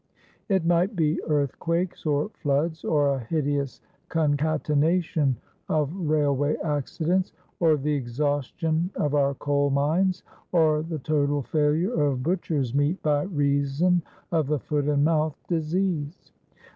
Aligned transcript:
It 0.49 0.65
might 0.65 0.95
be 0.95 1.21
earthquakes, 1.27 2.07
or 2.07 2.29
floods, 2.29 2.83
or 2.83 3.13
a 3.13 3.19
hideous 3.19 3.81
concatenation 4.09 5.35
of 5.69 5.95
railway 5.95 6.55
accidents, 6.63 7.33
or 7.59 7.77
the 7.77 7.93
exhaustion 7.93 8.89
of 8.95 9.13
our 9.13 9.35
coal 9.35 9.69
mines, 9.69 10.23
or 10.51 10.81
the 10.81 10.97
total 10.97 11.43
failure 11.43 11.93
of 12.01 12.23
butcher's 12.23 12.73
meat 12.73 12.99
by 13.03 13.25
reason 13.25 14.01
of 14.31 14.47
the 14.47 14.57
foot 14.57 14.85
and 14.87 15.05
mouth 15.05 15.37
disease. 15.47 16.31